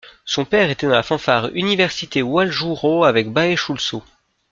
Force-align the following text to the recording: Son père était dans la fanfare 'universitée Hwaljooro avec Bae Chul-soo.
Son 0.25 0.45
père 0.45 0.71
était 0.71 0.87
dans 0.87 0.93
la 0.93 1.03
fanfare 1.03 1.51
'universitée 1.53 2.23
Hwaljooro 2.23 3.03
avec 3.05 3.29
Bae 3.31 3.55
Chul-soo. 3.55 4.01